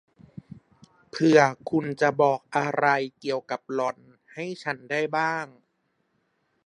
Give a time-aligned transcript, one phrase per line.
[1.09, 1.39] เผื่อ
[1.69, 2.87] คุณพอจะบอกอะไร
[3.19, 3.97] เกี่ยวกับหล่อน
[4.33, 5.45] ให้ฉันได้บ้าง